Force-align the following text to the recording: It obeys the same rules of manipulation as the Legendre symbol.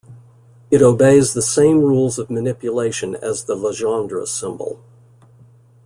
It 0.71 0.81
obeys 0.81 1.33
the 1.33 1.43
same 1.43 1.77
rules 1.81 2.17
of 2.17 2.31
manipulation 2.31 3.13
as 3.13 3.43
the 3.43 3.55
Legendre 3.55 4.25
symbol. 4.27 4.83